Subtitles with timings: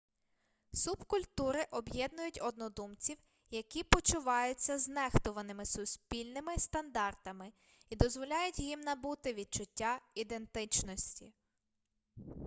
[0.73, 3.17] субкультури об'єднують однодумців
[3.49, 7.51] які почуваються знехтуваними суспільними стандартами
[7.89, 11.33] і дозволяють їм набути відчуття ідентичності